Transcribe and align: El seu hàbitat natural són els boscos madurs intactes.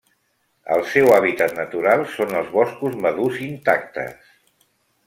El 0.75 0.79
seu 0.93 1.09
hàbitat 1.17 1.53
natural 1.59 2.07
són 2.15 2.35
els 2.41 2.51
boscos 2.59 2.99
madurs 3.07 3.41
intactes. 3.51 4.35